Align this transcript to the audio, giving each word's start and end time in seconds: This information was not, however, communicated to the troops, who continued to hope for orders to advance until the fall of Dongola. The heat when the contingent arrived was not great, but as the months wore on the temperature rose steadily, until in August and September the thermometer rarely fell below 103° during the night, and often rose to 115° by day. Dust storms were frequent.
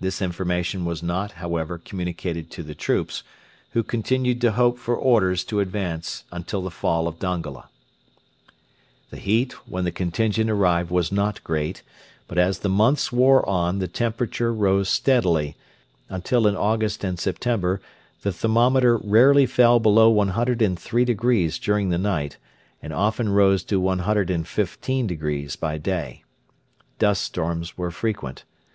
This 0.00 0.22
information 0.22 0.86
was 0.86 1.02
not, 1.02 1.32
however, 1.32 1.76
communicated 1.76 2.50
to 2.52 2.62
the 2.62 2.74
troops, 2.74 3.22
who 3.72 3.82
continued 3.82 4.40
to 4.40 4.52
hope 4.52 4.78
for 4.78 4.96
orders 4.96 5.44
to 5.44 5.60
advance 5.60 6.24
until 6.32 6.62
the 6.62 6.70
fall 6.70 7.06
of 7.06 7.18
Dongola. 7.18 7.68
The 9.10 9.18
heat 9.18 9.52
when 9.68 9.84
the 9.84 9.92
contingent 9.92 10.48
arrived 10.48 10.90
was 10.90 11.12
not 11.12 11.44
great, 11.44 11.82
but 12.26 12.38
as 12.38 12.60
the 12.60 12.70
months 12.70 13.12
wore 13.12 13.46
on 13.46 13.80
the 13.80 13.86
temperature 13.86 14.50
rose 14.50 14.88
steadily, 14.88 15.56
until 16.08 16.46
in 16.46 16.56
August 16.56 17.04
and 17.04 17.18
September 17.18 17.82
the 18.22 18.32
thermometer 18.32 18.96
rarely 18.96 19.44
fell 19.44 19.78
below 19.78 20.10
103° 20.10 21.60
during 21.60 21.90
the 21.90 21.98
night, 21.98 22.38
and 22.80 22.94
often 22.94 23.28
rose 23.28 23.62
to 23.64 23.78
115° 23.78 25.60
by 25.60 25.76
day. 25.76 26.24
Dust 26.98 27.20
storms 27.22 27.76
were 27.76 27.90
frequent. 27.90 28.44